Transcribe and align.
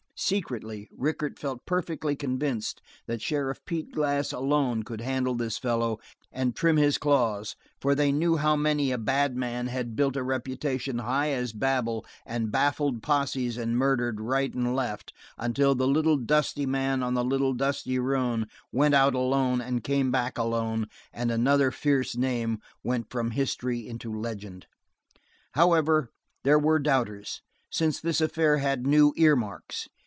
Secretly, 0.23 0.87
Rickett 0.95 1.39
felt 1.39 1.65
perfectly 1.65 2.15
convinced 2.15 2.79
that 3.07 3.23
Sheriff 3.23 3.59
Pete 3.65 3.91
Glass 3.91 4.31
alone 4.31 4.83
could 4.83 5.01
handle 5.01 5.33
this 5.33 5.57
fellow 5.57 5.97
and 6.31 6.55
trim 6.55 6.77
his 6.77 6.99
claws 6.99 7.55
for 7.81 7.95
they 7.95 8.11
knew 8.11 8.37
how 8.37 8.55
many 8.55 8.91
a 8.91 8.99
"bad 8.99 9.35
man" 9.35 9.65
had 9.65 9.95
built 9.95 10.15
a 10.15 10.21
reputation 10.21 10.99
high 10.99 11.29
as 11.31 11.53
Babel 11.53 12.05
and 12.23 12.51
baffled 12.51 13.01
posses 13.01 13.57
and 13.57 13.75
murdered 13.79 14.21
right 14.21 14.53
and 14.53 14.75
left, 14.75 15.11
until 15.39 15.73
the 15.73 15.87
little 15.87 16.17
dusty 16.17 16.67
man 16.67 17.01
on 17.01 17.15
the 17.15 17.25
little 17.25 17.53
dusty 17.53 17.97
roan 17.97 18.45
went 18.71 18.93
out 18.93 19.15
alone 19.15 19.59
and 19.59 19.83
came 19.83 20.11
back 20.11 20.37
alone, 20.37 20.87
and 21.11 21.31
another 21.31 21.71
fierce 21.71 22.15
name 22.15 22.59
went 22.83 23.09
from 23.09 23.31
history 23.31 23.87
into 23.87 24.13
legend. 24.13 24.67
However, 25.55 26.11
there 26.43 26.59
were 26.59 26.77
doubters, 26.77 27.41
since 27.71 27.99
this 27.99 28.21
affair 28.21 28.57
had 28.59 28.85
new 28.85 29.13
earmarks. 29.17 29.89